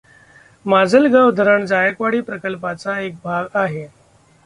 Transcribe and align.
माजलगाव 0.65 1.29
धरण 1.31 1.65
जायकवाडी 1.65 2.21
प्रकल्पाचा 2.21 2.99
एक 2.99 3.15
भाग 3.23 3.47
आहे. 3.53 3.87